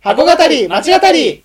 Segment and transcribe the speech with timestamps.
[0.00, 1.42] 箱語り町語り。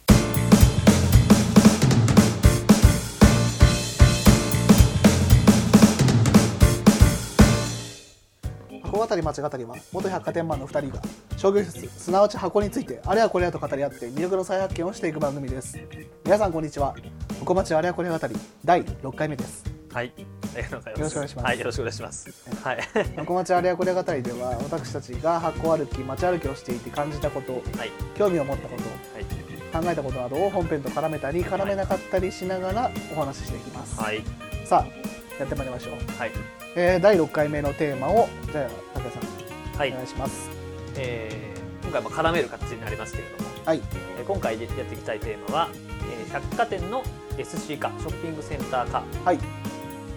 [8.83, 11.01] 箱語り町語りは元百貨店マンの2人が
[11.35, 15.79] 商業施設すなわち箱についてあれやこれやと語り合って魅力の再発見をしていく番組です。
[16.23, 16.93] 皆さんこんにちは。
[17.39, 19.63] 箱町あれやこれや語り第6回目です。
[19.91, 20.13] はい、
[20.53, 20.99] ありがとうございます。
[20.99, 21.45] よろしくお願いします。
[21.45, 22.29] はい、よろしくお願いします。
[22.63, 22.79] はい、
[23.17, 34.23] 箱町あれやこれや語りでは私たちが箱歩き町歩きをしていて感じたことはい、興味を持ったことはい、考えたことなどを本編と絡めたり絡めなかったりしながらお話ししていきます、はい、
[34.65, 36.31] さあやってまいりましょう、はい、
[36.75, 38.61] えー第6回目のテーマをじゃ
[38.95, 39.43] あ武田さん
[39.77, 39.91] はい。
[39.91, 40.49] お願いします。
[40.95, 43.81] えー、今回も絡める形になりますけれども、はい。
[44.17, 47.03] えー今回やっていきたいテーマは、えー百貨店の
[47.37, 49.03] SC 化、ショッピングセンター化。
[49.25, 49.39] はい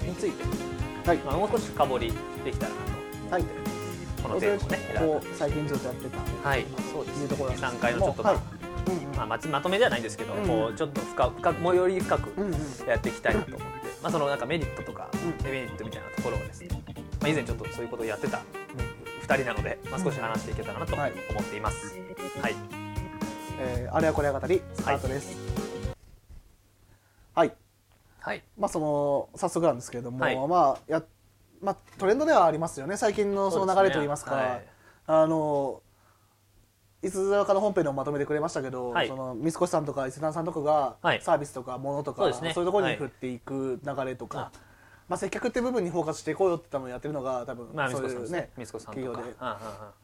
[0.06, 0.44] について、
[1.08, 1.18] はい。
[1.18, 2.12] まあ、もう少し深掘り
[2.44, 2.76] できたらな
[3.28, 3.44] と、はい。
[4.22, 7.22] このテーマをね、こう最近ずっとやってたはい、そうです。
[7.22, 8.42] いうところなんです3回のちょっとまあ、はい。
[9.16, 12.30] まあ、まつまとめではないんですけど、うんこうちょっと深く深くもうより深く
[12.88, 13.66] やっていきたいなと思って、
[14.02, 15.38] まあ、そのなんかメリットとかうん。
[15.38, 16.68] デメリットみたいなところをですね、
[17.20, 18.40] まあ、以前ちょっとそういうことをやってた
[19.26, 21.12] 2人なので、まあ、少し話していけたらなと思はい。
[21.12, 21.96] っています。
[22.40, 22.54] はい、
[23.60, 25.28] えーあれやこれや語りスタートです。
[25.28, 25.45] はい、
[28.26, 30.48] はい、まあその早速なんですけれども、はい。
[30.48, 31.00] まあや
[31.62, 32.96] まあトレンドではありますよね。
[32.96, 34.34] 最近のその流れといいますか。
[34.34, 34.64] はい。
[35.06, 35.80] あの
[37.02, 39.08] いつぞかの本編でもまとめてくれましたけど、はい。
[39.08, 41.22] その三越さんとか伊勢丹さんとかがはい。
[41.22, 42.48] サービスとか物とか、そうですね。
[42.48, 42.96] いうところにはい。
[42.96, 44.50] 振っていく流れとか、
[45.08, 48.50] まあ、接客って部分にフォーカスしていこうよって多分やってるのが多分まあ、そういうね。
[48.56, 48.92] 三越さんとか。
[48.92, 49.14] 企業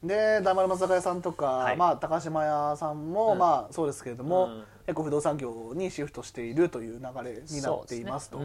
[0.00, 0.38] で。
[0.38, 1.76] で大丸松坂屋さんとか、はい。
[1.76, 3.38] まあ、高島屋さんも、うん。
[3.38, 8.40] まあそうですけれども、うん結構不動産業にシフトしているという流れになっていますと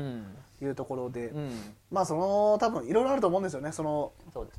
[0.62, 1.52] いうところで、うん、うん
[1.92, 4.12] まあその多分いろいろあると思うんですよねその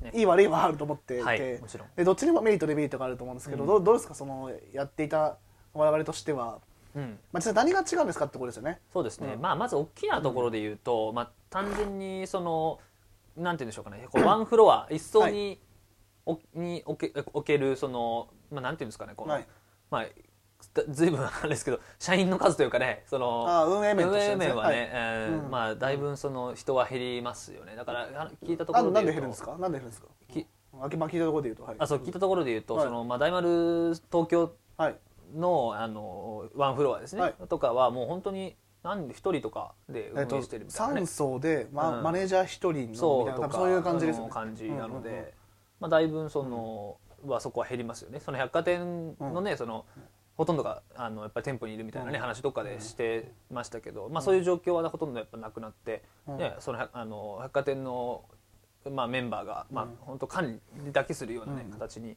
[0.03, 0.11] ね。
[0.15, 5.37] いい悪いはあると思っていて、はいもちろんでどっちにもメリットデメリットがあると思うんですけど、うんどうどうですかそのやっていた
[5.73, 6.59] 我々としては、
[6.97, 8.81] うん、まあ、実際何が違うんですかってことですよね。
[8.93, 9.35] そうですね。
[9.35, 12.81] うんまあ、まず大きなところで言うと、まあ、単純にその。
[13.37, 14.09] なんて言うんでしょうかね。
[14.11, 15.61] こうワンフロア一層に。
[16.29, 19.47] おに置け置けるそのまあなんていうんですかねこの、はい
[19.91, 20.07] まあ
[20.89, 24.29] ずいぶんあれですけど社員の数というかねそのあ運営面ね。
[24.31, 24.75] はね、はい。
[24.77, 25.51] えーうん。
[25.51, 27.77] まあだいぶその人は減りますよね。
[27.77, 29.53] だからあ聞いたとこあろなんで減るんですか？
[29.53, 30.09] かなんで減るんですか？
[30.33, 31.65] きまあ聞いたところで言うと。
[31.65, 31.77] はい。
[31.79, 32.85] あそう聞いたところで言うと、はい。
[32.87, 34.97] そのまあ大丸東京はい。
[35.35, 37.35] のあのワンフロアですね、はい。
[37.49, 41.01] とかはもう本当に何で一人とかで運えっと営してるみたいな、ね。
[41.03, 42.03] 3層で、まうん。
[42.03, 44.31] マネージャー一人のみたいなそういう感じですよね。
[44.31, 45.27] 感じなので、うんうんうん。
[45.81, 46.97] まあ、だいぶその、
[47.27, 48.21] はそこは減りますよね。
[48.21, 49.85] その百貨店のね、その
[50.39, 52.23] ほとんどがあのやっぱり店舗にいるみたいなね、うん。
[52.23, 56.39] 話どっかでしてましたけど、まあ、そういう状況はほとんどやっぱなくなって、うん。
[56.39, 58.25] ね、そのあの百貨店の、
[58.91, 59.97] まあ、メンバーが、まあうん。
[60.01, 61.71] 本当管理だけするような、ねうん。
[61.73, 62.17] 形に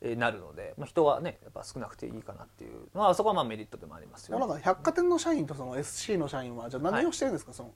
[0.00, 4.38] えーなるので、まあ、人はねやっぱ少なくていいかなっていう、まあ、そこはまあメリットでもありますよ。
[4.38, 4.56] ねなん。
[4.56, 7.70] か百貨店の社員とその SC の社員はじゃあ何をしてるんですか、その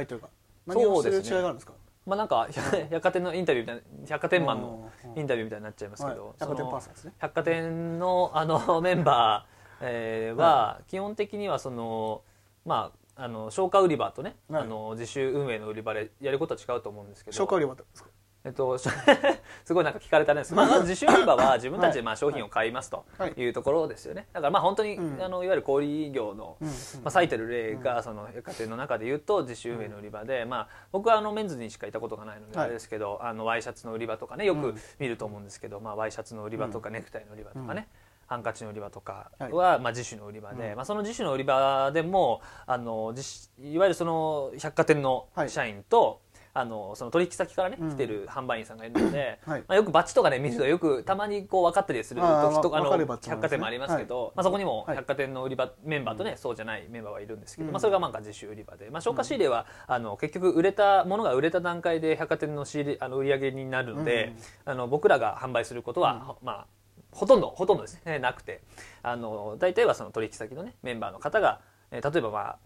[0.00, 0.28] 違いというか。
[0.66, 1.72] 何をしてる違いがあるんですか？
[2.08, 2.48] まあなんか
[2.90, 5.18] 百貨店のインタビューみたいな百貨店マンのうん。
[5.20, 6.34] インタビューみたいになっちゃいますけど、はい。
[6.40, 7.12] 百貨店そのパーソンですね。
[7.18, 12.22] 百貨店のあの メンバー、えーは基本的にはその
[12.64, 14.62] まああの消化売り場とね、はい。
[14.62, 17.36] あの自主運営の売り場でやることは違うと思うんですけど。
[17.36, 18.08] 消化売り場ってですか？
[18.44, 18.88] えっと、し
[19.64, 23.32] すごいなんか聞かれたんですまあ、自主売り場は自分たちでまあはい商品を買いますとはい。
[23.36, 24.28] いうところですよね。
[24.32, 25.22] だからまあ本当に、うん。
[25.22, 26.68] あのいわゆる小売業の、うん。
[26.68, 26.72] ま
[27.06, 32.66] あ、最たる例がその百貨店の中で言うと自主運営の売り場で、まあ、僕はあのメンズにしかいたことがないのではい。
[32.66, 34.80] あれですけど、あのワイシャツの売り場とかねよくうん。
[34.98, 37.88] 見ると思うんですけど、まあ、ワイシャツの売り場とかネクタイの売り場とかね、
[38.26, 40.76] ハンカチの売り場とかは、まあ、自主の売り場で、うん。
[40.76, 43.14] まあ、その自主の売り場でもあの
[43.58, 46.20] いわゆるその百貨店の社員と、
[46.54, 47.90] あのその取引先からねうん。
[47.90, 49.60] 来てる販売員さんがいるので、 はい。
[49.60, 57.72] まあ、よくバッジとかね見るとよくたまにこう分かったりする時とかあの百貨店もありますけど、まあ、そこにもはい百貨店の売り場メンバーとね、そうじゃないメンバーはいるんですけど、うん。
[57.72, 64.32] まあ、それがなんか自主売り場で、まあ、消化仕入れは、あの結局売れたものが売れた段階で百貨店の仕入れあの売り上げになるので、
[64.64, 66.66] あの僕らが販売することは、まあ
[67.10, 68.18] ほとんどほとんどですね。
[68.18, 68.62] なくて。
[69.02, 72.58] あの大体はその取引先のねメンバーの方が、えー例えばまあ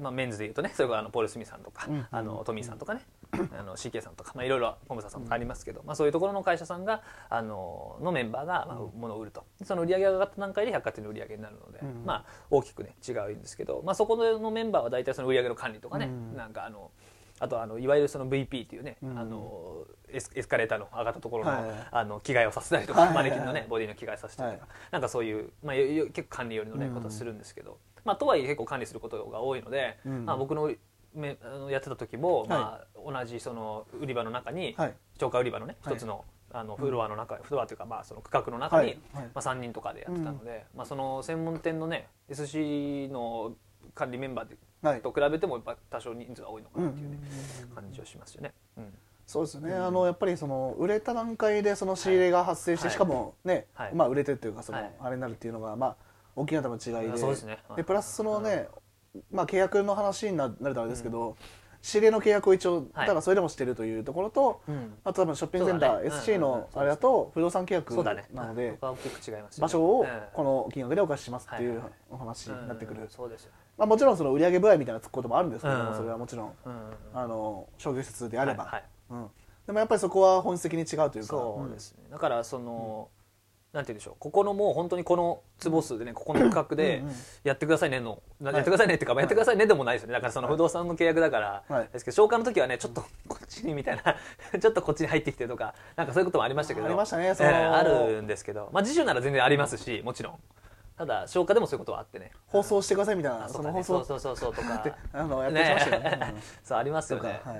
[0.00, 2.06] まあ、メンズでいうとねそれからあのポール・スミさんとか、うん。
[2.10, 9.44] あのトミーさんとかね、あの CK さんとか、まあ、いろいろポムサさんとかありますけど、まあ、そういうところの会社さんがあののメンバーが、まあ、物を売ると。
[9.64, 12.04] その売り上げが上がった段階で百貨店の売り上げになるので、うん。
[12.04, 16.36] まあ、大きくね違うんですけど、まあ、そこのメンバーは大体その売り上げの管理とかね、うん。
[16.36, 16.90] なんかあの
[17.40, 19.18] あとあのいわゆるその VP っていうね、うん。
[19.18, 23.30] あのエスエスカレーターの上がったところの,、はいあの着替えをさせたりとか、はいはいはい。
[23.30, 24.92] マネキンのねボディの着替えさせたりとか、はい。
[24.92, 26.94] なんかそういう、まあ、結構管理寄りのね、うん。
[26.94, 30.24] ことをするんですけど、まあ、とはいえ結構管理することが多いので、うん。
[30.24, 30.72] まあ、僕の
[31.14, 32.48] めあのやってた時も、はい。
[32.48, 34.94] まあ、同じその売り場の中に、はい。
[35.18, 35.94] 超過売り場のねはい。
[35.94, 38.98] 一つのあのフロアの中、フロアというかまあその区画の中に、はい。
[39.12, 39.24] はい。
[39.24, 43.52] まあ、3人とかでやってたので、まあ、その専門店のね SC の
[43.94, 45.02] 管理メンバーではい。
[45.02, 47.18] と比べてもやっぱ多少人数が多いのかなっていう、ね
[47.74, 48.54] 感じをしますよね。
[48.76, 48.94] うん。
[49.26, 52.94] そうですね、あのやっぱりその売れた段階でその仕入れが発生して、はい。
[52.94, 53.94] しかもね、はい。
[53.94, 54.92] まあ売れてるというかその、はい。
[55.00, 55.96] あれになるっていうのがまあ
[56.34, 57.18] 大きな多分違いで。
[57.18, 57.58] そうですね。
[57.76, 58.68] でプラスそのね、
[59.30, 61.36] まあ契約の話にななるとあれですけど、
[61.80, 63.06] 仕入れの契約を一応、はい。
[63.06, 64.94] ただそれでもしてるというところと、うん。
[65.04, 66.10] あと多分ショッピングセンター、ね。
[66.10, 67.94] SC うんうんうんのあれだと不動産契約
[68.32, 73.08] なので、場所をうんこの金額でお貸ししますっていうお話になってくる、
[73.76, 75.96] まあ、もちろんその売上部合みたいなつくこともあるんですけども、うん。
[75.96, 76.92] それはもちろんうん。
[77.14, 78.84] あの商業施設であれば、はいはい。
[79.10, 79.30] うん、
[79.66, 81.28] でもやっぱりそこは本質的に違うというか。
[81.28, 83.08] そうですね、だからその、
[83.72, 84.14] なんて言うんでしょう。
[84.18, 87.02] ここのもう本当にこの坪数でねここの区画で
[87.44, 88.44] やってくださいねの、い。
[88.44, 90.14] やってくださいねっていうか、まあやってくださいねでもないですよね。
[90.14, 91.88] だからその不動産の契約だから、はい。
[91.92, 94.16] ですけど消化の時はねちょっとこっちにみたいな
[94.58, 96.86] ちょっとこっちに入ってきてとかなんかそういうこともありましたけど。
[96.86, 97.50] ありましたねえその。
[97.50, 100.38] ーあるんですけど、まあ、自主なら全然ありますしもちろん
[100.98, 102.32] ただ消化でもそういうことはあってね。
[102.48, 104.04] 放送してくださいみたいなあその放送。
[104.04, 104.74] そうそうそうとか。
[104.78, 106.34] ってあのやってましたよね。
[106.64, 107.40] そうありますよね。
[107.44, 107.52] は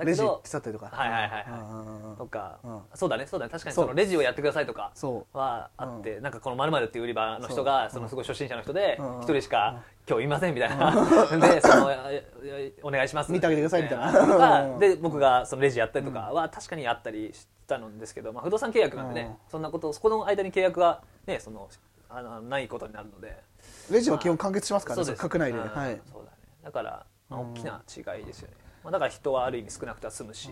[0.00, 0.06] い。
[0.06, 0.86] レジ手伝ったりとか。
[0.92, 1.38] はいはいは
[2.14, 2.82] いとか、うん。
[2.94, 3.50] そうだねそうだね。
[3.50, 9.18] 確かにそのレジをやってくださいとかそはあって、なんかこのまるっていう売り場の人がそのすごい初心者の人でうん。
[9.22, 10.92] 一人しか今日いませんみたいな。
[11.40, 11.90] でその
[12.84, 13.32] お願いします。
[13.32, 14.78] 見てあげてくださいみたいな。
[14.78, 21.68] で僕がそのレジやったりとかは確かにあったりしたんですけど、まあ、不動産契約なんでねそんなことそこの間に契約がねその
[22.08, 23.36] あのないことになるので。
[23.90, 25.26] レジは基本完結しますからねそうです。
[25.26, 25.58] 閣内で。
[25.58, 25.68] うん。
[25.68, 26.00] はい。
[26.10, 26.36] そうだね。
[26.62, 27.52] だから、まあうん。
[27.52, 30.48] 大きな違いですよね、まあ、だから人はある意味少なくては済むし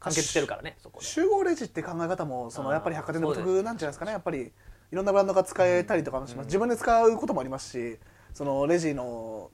[0.00, 1.06] 完結してるからねそこで。
[1.06, 4.52] 集合レジって考え方もそのやっぱり百貨店の得なんじゃないですかねやっぱり。
[4.92, 6.46] いろんなブランドが使えたりとかもします。
[6.46, 7.98] 自分で使うこともありますし
[8.34, 9.50] そのレジの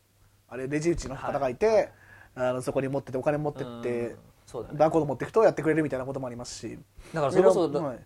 [0.49, 1.93] あれレジ打ちの方がいて
[2.35, 4.19] あのそこに持っててお金持ってってうん。
[4.45, 4.79] そうだね。
[4.79, 6.77] バーコード持っていくとやってくれるみたいなこともありますし。
[7.15, 7.99] だからそれこそはい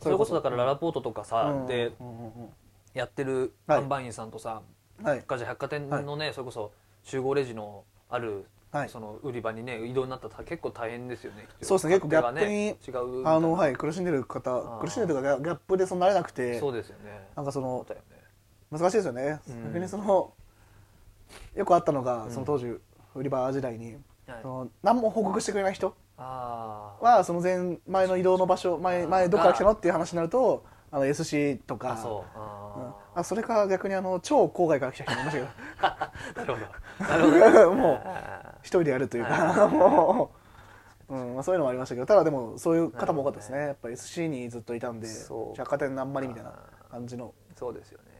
[0.00, 1.66] それこそだからララポートとかさ、うん。
[1.66, 1.92] で
[2.94, 3.80] やってるはい。
[3.80, 4.62] 販売員さんとさ、
[5.02, 5.24] はい。
[5.26, 6.72] じゃあ百貨店のね、それこそ
[7.02, 8.88] 集合レジのある、はい。
[8.88, 11.94] その売り場にね移動になったら結構大変ですよねそうですね。
[11.94, 13.26] 結構ギャップに違う。
[13.26, 14.80] あのはい苦しんでる方ー。
[14.80, 17.28] 苦しんでるとかギャップでそんな慣れなくてそうですよね。
[17.36, 17.96] なんかそのね。
[18.70, 19.64] 難しいですよね、うん。
[19.64, 20.32] 逆にその
[21.54, 22.66] よくあったのが、うんその当時
[23.14, 23.96] 売り場時代に、
[24.26, 24.38] はい。
[24.40, 32.38] その何も報告してくれない人はその前前の移動の場所前前どこから来たのっていう話になるとあの SC とかあそう。
[32.38, 32.44] うん。
[32.44, 35.46] ああそれか逆にあの超郊外から来た人もいました
[36.36, 36.54] けど。
[36.54, 36.60] ー
[37.06, 37.40] なるほど。
[37.40, 37.74] なるほど。
[37.74, 40.30] もうあ一人でやるというか も
[41.08, 43.58] う、うんまあ、そういうのもありましたけどただでもそういう方も多かったですね。
[43.58, 45.08] やっぱり SC にずっといたんで
[45.56, 46.52] 百貨店あんまりみたいな
[46.90, 47.28] 感じの。
[47.28, 48.11] ーそうですよね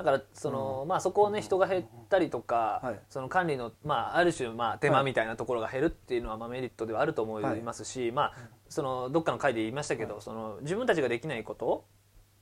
[0.00, 3.00] だからその、まあそこをね人が減ったりとか、はい。
[3.10, 8.34] その管理のまあある種まあ手間みたいなところが減るっていうのはまあメリットではあると思いますし、まあ
[8.70, 11.84] そのどっかの回で言いましたけど、その自分たちができないこと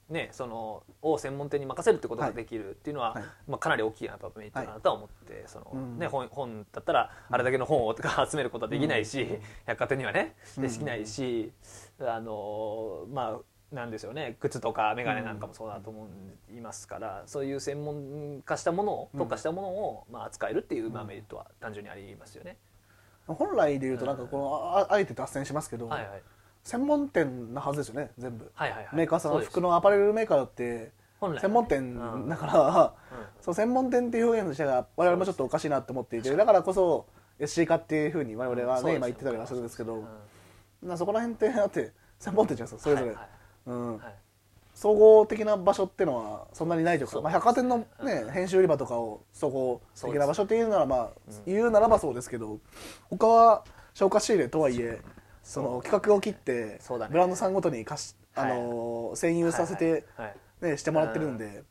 [0.09, 3.25] ね、そのを専門店に任せるってことができるっていうのは、はい。
[3.47, 5.99] まあ、かなり大きいなやっぱメリットだなとは思って、そのうん。
[5.99, 9.27] ね、本本だったらあれだけの本をとか集めることはできないし、
[9.67, 11.53] 百貨店にはねできないし、
[12.01, 13.39] あのまあ
[13.73, 14.37] なんですよね。
[14.41, 16.09] 靴とか眼鏡なんかもそうだと思
[16.51, 22.57] いますから、そういう専門化したものを特化したものを、まあ、扱えるっていう、まあ、メリットは単純にありますよね。
[23.27, 26.23] 本来で言うとなんかこのああえて脱線しますけど、はいはい。
[26.65, 28.97] 専門店なはずですよね全部、はいはいはい。
[28.97, 32.95] メーカーさん服のアパレルメーカーだって専門店だから、
[33.43, 37.07] そう専門店っていう表現としては我々もちょっとおかしいなと思っていてだからこそ
[37.39, 40.05] SC 化っていうふうに我々はね今言ってたりはするんですけど、
[40.83, 40.89] うん。
[40.89, 43.29] なそこら辺ってだって専門店じゃないですかそれぞれ、はいはい
[43.69, 43.99] うん。
[43.99, 44.15] はい。
[44.75, 51.11] 総合的な場所っていうのはそんなにないというかまあ、百貨店の、ね、編集売り場とかを総合的な場所っていうならまあ、
[51.47, 52.61] 言うならばそうですけど
[53.11, 55.01] 他は消化仕入れとはいえ
[55.43, 56.79] その企画を切って、
[57.11, 60.05] ブランドさんごとに貸し、あの占有させて、
[60.61, 61.65] ね、してもらってるんで、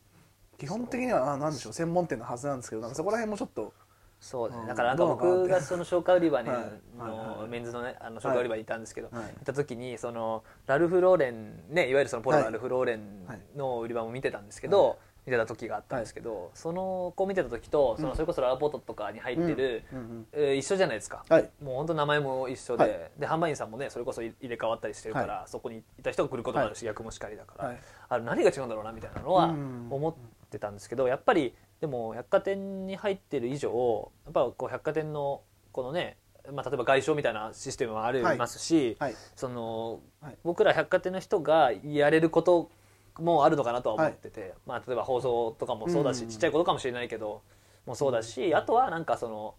[0.57, 3.73] 基本的にはななんでしょう専門店のはずなんですけどなんかそこら辺もちょっと
[4.19, 6.49] そうですね、うんだからなんか僕がその消化売り場に、
[6.97, 9.25] のメンズのねあの消化売り場にいたんですけど、はい。
[9.25, 12.45] 行った時にそのラルフ・ローレンねいわゆるそのポロはい。
[12.45, 19.83] ラルフ・ローレンの売り場も見てたんですけど、見てた時があったんですけど、その子見てた時とそのそれこそララポートとかに入ってる、
[20.31, 21.49] えー一緒じゃないですか、はい。
[21.61, 23.11] もう本当名前も一緒で,、はい。
[23.19, 27.79] で販売員さんもねそれこそ入れ替わったりしてるから、そこにいた人が来ることもあるし、逆もしかりだから、はい。
[28.09, 29.87] あれ何が違うんだろうなみたいなのはうん。
[29.91, 30.13] 思っ
[30.49, 35.41] てたんですけどやっぱりでも百貨店に入ってる以上やっぱこう百貨店の
[35.71, 36.17] このね、
[36.51, 40.37] まあ、例えば外商みたいなシステムもありますし、はいそのはい。
[40.43, 42.71] 僕ら百貨店の人がやれること
[43.19, 46.29] もあるのかなとは思ってて、まあ、例えば放送とかもそうだし、うん。
[46.29, 47.41] ちっちゃいことかもしれないけど
[47.85, 49.55] もそうだしあとはなんかその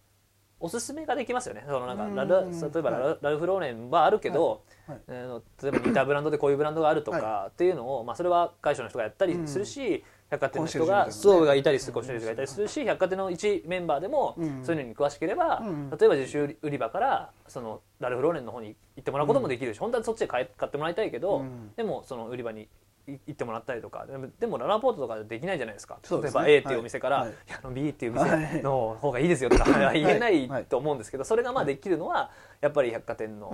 [0.59, 1.63] おすすめができますよね。
[1.65, 2.15] そのなんかうん。
[2.15, 4.99] ラル例えばラル,、ラルフローレンはあるけど、はい。
[5.07, 14.63] 例えば似たブランドでこういうブランドがあるとかっていうのを、まあ、それは会社の人がやったりするし、百貨店の人がそうがいたりするコンシェルジュがいたりするし百貨店の一メンバーでもうん。
[14.63, 21.71] そういうのに詳しければ、うん例えば自主売り場からそのラルフローレンの方に行ってもらうこともできるし、本当はそっちで買ってもらいたいけど、うん。
[21.75, 22.69] でもその売り場に
[23.07, 25.97] い行ってもらったりとかでもでもララポートとかできないじゃないですか。
[26.09, 30.65] 例えば A っていうお店から、あの B っていうはい店の方がいいですよとか言えないはい。
[30.65, 32.31] と思うんですけどそれがまあできるのは
[32.61, 33.51] やっぱり百貨店の、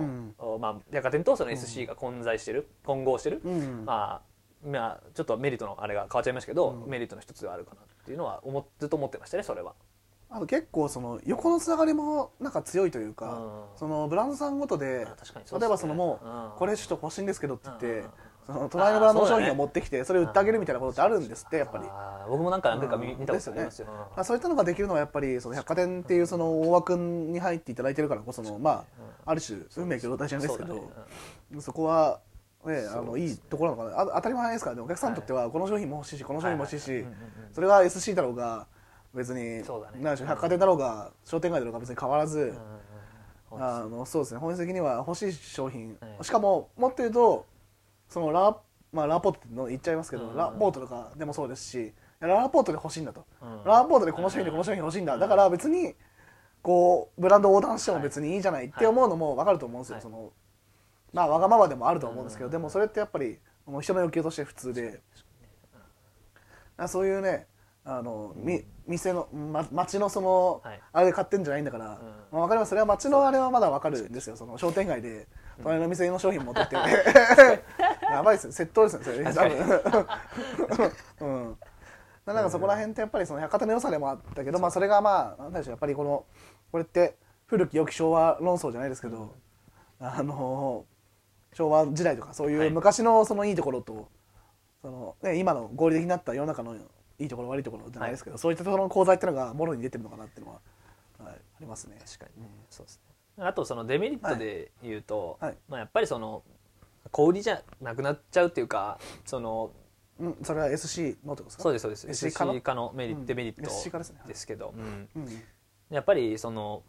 [0.60, 3.84] まあ、百貨店とその SC が混在してる混合してる、うん。
[3.86, 6.90] まあまあちょっとメリットのあれが変わっちゃいましたけど、うん。
[6.90, 9.74] メリットの一つではあるかなっていうのは思っずっと思ってましたねそれは。
[10.28, 13.78] あと結構その横のつながりもなんか強いというか、うん。
[13.78, 15.60] そのブランドさんごとであ確かにそうですね。
[15.60, 16.50] 例えばそのもう、うん。
[16.56, 18.10] これちょっと欲しいんですけどって言って、うん
[18.46, 21.84] その隣のブランドの商品を持ってきてそれを売ってあげるみたいなことってあるんですってやっぱり。
[21.88, 23.86] あー僕もなんか何回か見,、うん見たことありますよ。
[23.88, 28.84] まあ、そういったのができるのはやっぱりその百貨店っていうその大枠に入っていただいてるからこそのま
[29.26, 32.20] あある種運命共同体じゃないですけどそこは、
[32.66, 34.02] ね、あのいいところなのかな。
[34.02, 34.82] あ当たり前ですからね。
[34.82, 37.04] お客さんにとってはこの商品も欲しいしこの商品も欲しいし
[37.52, 38.66] それが SC だろうが
[39.14, 40.02] 別にそうだね。
[40.02, 42.54] なんでしょう百貨店だろうが商店街だろうが別に変わらず、
[43.50, 44.40] あのそうですね。
[44.40, 46.24] 本質的には欲しい商品、はい。
[46.24, 47.46] しかももっと言うと
[48.08, 48.56] そのラ,、
[48.92, 53.64] まあ、ラポートっての言っちゃいますけど、うんラポートとかでもそうですしラポートで欲しいんだと、うん。
[53.64, 55.94] ラポートでこの商品でこの商品欲しいんだ、だから別に
[56.62, 60.02] こうブランド横断しても別にいいじゃないって思うのも分かると思うんですよ、はい。
[60.02, 60.32] その
[61.16, 65.00] まあわがままでもあると思うんですけど、でもそれってやっぱりもう人の欲求として普通で、
[66.76, 67.46] あそういうね
[67.86, 70.80] あの、み店の、ま、町のその、はい。
[70.92, 72.00] あれで買ってんじゃないんだから、
[72.32, 72.70] まあ、分かります。
[72.70, 74.36] それは町のあれはまだ分かるんですよ。
[74.36, 75.28] その商店街で
[75.62, 76.74] 隣の店の商品持ってって、
[78.10, 78.66] やばいですよ。
[78.66, 79.02] 窃盗ですよ。
[79.02, 80.86] それ多分。
[81.20, 81.58] うん。
[82.26, 85.70] なんかそこら辺ってやっぱりその百貨店の良さでもあったけど、まあそれがまあなんでしょう。
[85.70, 86.24] やっぱりこの
[86.72, 89.32] これって古き良き昭和論争じゃないですけど、
[90.00, 90.84] あの
[91.56, 92.66] 昭和時代とかそうはい。
[92.66, 94.08] いう昔のそのいいところと、
[94.82, 96.76] そのね、今の合理的になった世の中の
[97.18, 100.60] いいところ悪いところじゃないですけど、そういったところの功罪っていうのがもろに出てるのかなっていうのは、
[101.24, 101.96] はい、ありますね。
[102.04, 103.00] 確かにね、そうです
[103.38, 103.44] ね。
[103.44, 105.50] あとそのデメリットで言うと、はい。
[105.50, 106.42] はいまあ、やっぱりその
[107.10, 109.72] 小売りじゃなくなっちゃうっていうかその
[110.18, 111.62] うん、それは SC のってことですか？
[111.62, 112.08] そうですそうです。
[112.08, 112.58] SC 化の？
[112.62, 113.26] 化のメリット、うん。
[113.26, 113.60] デメリット
[114.26, 115.42] ですけど、うんうん。
[115.90, 116.82] やっぱりその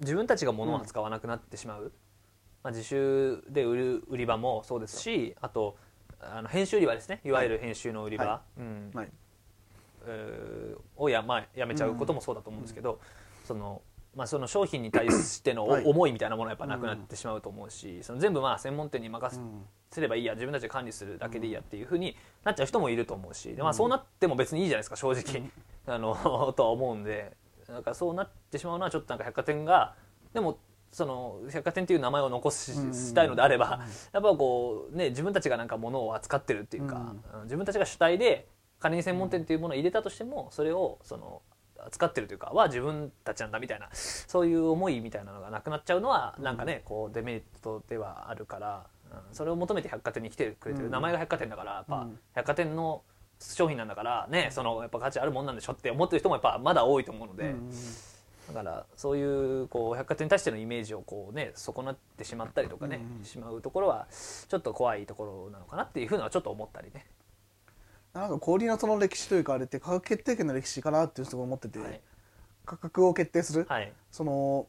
[0.00, 1.92] 自分たちが物を扱わなくなってしまう、
[2.62, 5.76] まあ、自主で売る売り場もそうですしあと
[6.20, 7.20] あの編集売り場ですね。
[7.24, 8.92] いわゆる編集の売り場、はうん。
[10.96, 13.00] をや,、まあ、やめちゃうこともそうだと思うんですけど、
[13.44, 13.82] その
[14.14, 19.40] まあ、その商品に対しての思いみたいなものはやっぱなくなってしまうと思うし、その全部まあ専門店に任
[19.90, 25.50] せればいいや自分たちで管理するだけでいいやっていうふうになっちゃう人もいると思うしで、まあ、そうなっても別にいいじゃないですか正直、
[25.86, 27.36] あのとは思うんで。
[27.68, 29.94] なんかそうなってしまうのはちょっとなんか百貨店が
[30.34, 30.58] でも
[30.92, 33.80] その百貨店っていう名前を残しうんしたいのであれば
[34.12, 41.42] やっぱこうね自分たちがなんか物を扱ってるっていうか、うん自分たちが主体で仮に専門店っていうものを入れたとしてもそれをその
[41.78, 50.92] 扱ってるというかは自分たちなんだみたいなそういう思いみたいなのがなくなっちゃうのはなんかねこうデメリットではあるから、うんそれを求めて百貨店に来てくれてる、うん。
[50.92, 52.18] 名前が百貨店だからやっぱうん。
[52.32, 53.02] 百貨店の
[53.40, 57.54] 商品なんだからねそのやっぱ価値あるもんなんでしょって思ってる人もやっぱまだ多いと思うので。
[58.50, 64.06] うんだからそういうこう百貨店に対してのイメージをこうね損なってしまったりとかね、うんしまうところは
[64.48, 67.06] ちょっと怖いところなのかなっていうふうのはちょっと思ったりね。
[68.12, 72.00] なんか小売りのその歴史というかあれって価格決定権の歴史かなっていうところを思ってて、はい。
[72.66, 73.92] 価格を決定する、はい。
[74.10, 74.66] その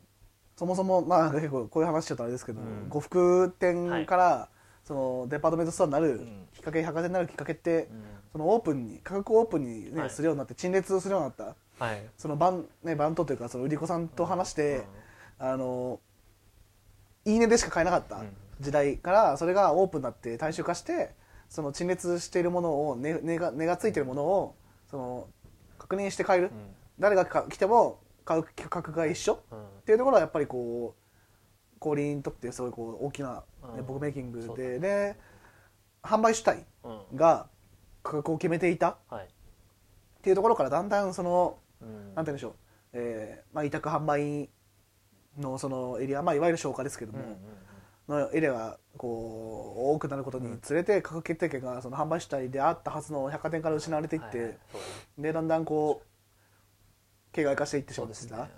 [0.55, 2.89] そもそもまあ結構こういう話しちゃうとあれですけど、うん。
[2.89, 4.49] 呉服店から、
[4.83, 6.47] そのデパートメントストアになるん。
[6.53, 8.03] きっかけ、百貨店になるきっかけって、うん。
[8.31, 10.09] そのオープンに価格をオープンに、ねはい。
[10.11, 12.03] するようになって陳列するようになったはい。
[12.15, 14.83] その番,、ね、番頭というかその売り子さんと話して、
[15.39, 15.99] あの
[17.25, 18.37] いいねでしか買えなかったうん。
[18.59, 21.15] 時代からそれがオープンになって大衆化して
[21.49, 24.55] その陳列しているものを値値が値がついているものを
[24.91, 25.27] その
[25.79, 26.67] 確認して買える、うん。
[26.99, 29.57] 誰がか来ても買う価格が一緒うん。
[29.57, 33.85] っていうところはやっぱりこう小売りにとってすごいこう大きな、ねうん。
[33.87, 35.15] ボックメイキングでで
[36.03, 37.17] 販売主体うん。
[37.17, 37.47] が
[38.03, 39.27] 価格を決めていたっはい。
[40.21, 42.15] ていうところからだんだんそのうん。
[42.15, 42.53] なんて言うんでしょう、
[42.93, 44.49] えーまあ、委託販売
[45.37, 47.37] のそのエリア、まあ、いわゆる消化ですけども、うんうん
[48.07, 54.57] のエリアがこう多くなることにつれて価格決定権がその販売主体であったはずの百貨店から失われていって、はいはい
[55.17, 56.07] でだんだんこう
[57.33, 58.49] 形骸化していってしまってた、そうですね。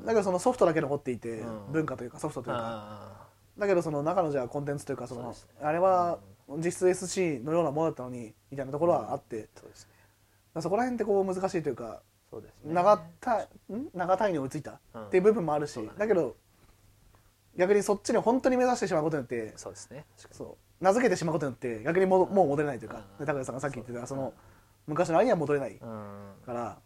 [0.00, 5.36] うんだけどそのソフトだけ残っていて、うん文化というかソフトというか、あだけどその中のじゃあコンテンツというかそのね。
[5.60, 6.18] あれは
[6.56, 10.62] 実質 SC のようなものだったのにみたいなところはあって、ーそね。
[10.62, 12.72] そこら辺ってこう難しいというかそうですね。
[12.72, 13.48] 長たん？
[13.94, 14.80] 長単位に追いついた？
[14.94, 15.06] うん。
[15.08, 15.88] っていう部分もあるし、だね。
[15.98, 16.34] だけど
[17.58, 20.06] 逆にそっちに本当に目指してしまうことによってそうですね。
[20.16, 20.82] そう。
[20.82, 23.26] 名付けてしまうことによって逆にももう戻れないというか、うん。
[23.26, 24.32] で高橋さんがさっき言ってたその
[24.86, 25.78] 昔の愛には戻れないうん。
[26.46, 26.78] から、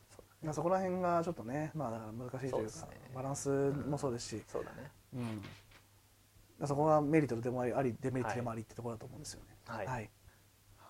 [0.42, 3.00] まあそこら辺がちょっとねまあだから難しいというかね。
[3.14, 3.48] バランス
[3.88, 4.90] もそうですし、そうだね。
[6.60, 9.56] うん、そこがメリットでもありデメリットでもありってところだと思うんですよね。
[9.68, 9.86] はい。
[9.86, 10.10] はい。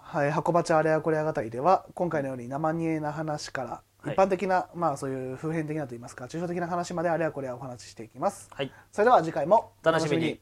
[0.08, 8.48] はい、箱鉢あれやこれや語りでは今回のように生煮えな話からはい一般的な、まあそういう普遍的なといいますか抽象的な話まであれやこれやお話ししていきます。
[8.52, 8.72] はい。
[8.92, 10.40] それでは次回もお楽しみに。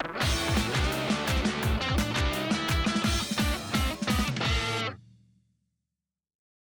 [0.00, 0.53] お楽しみに